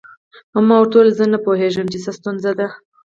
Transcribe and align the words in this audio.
ما 0.67 0.75
ورته 0.79 0.95
وویل 0.97 1.17
زه 1.19 1.25
نه 1.33 1.37
پوهیږم 1.45 1.85
چې 1.91 1.97
څه 2.03 2.11
ستونزه 2.19 2.51
ده. 2.59 2.67